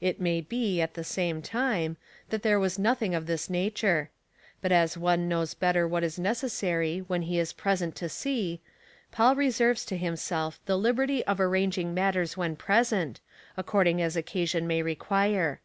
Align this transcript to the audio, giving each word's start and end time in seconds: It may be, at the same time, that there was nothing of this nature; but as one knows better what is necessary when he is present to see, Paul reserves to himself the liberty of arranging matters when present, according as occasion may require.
It 0.00 0.18
may 0.18 0.40
be, 0.40 0.80
at 0.80 0.94
the 0.94 1.04
same 1.04 1.42
time, 1.42 1.98
that 2.30 2.42
there 2.42 2.58
was 2.58 2.78
nothing 2.78 3.14
of 3.14 3.26
this 3.26 3.50
nature; 3.50 4.08
but 4.62 4.72
as 4.72 4.96
one 4.96 5.28
knows 5.28 5.52
better 5.52 5.86
what 5.86 6.02
is 6.02 6.18
necessary 6.18 7.00
when 7.00 7.20
he 7.20 7.38
is 7.38 7.52
present 7.52 7.94
to 7.96 8.08
see, 8.08 8.62
Paul 9.12 9.36
reserves 9.36 9.84
to 9.84 9.98
himself 9.98 10.60
the 10.64 10.78
liberty 10.78 11.22
of 11.26 11.40
arranging 11.40 11.92
matters 11.92 12.38
when 12.38 12.56
present, 12.56 13.20
according 13.54 14.00
as 14.00 14.16
occasion 14.16 14.66
may 14.66 14.80
require. 14.80 15.60